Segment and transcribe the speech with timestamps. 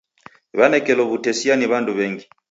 [0.59, 2.25] Wanekelo w'utesia ni w'andu w'engi.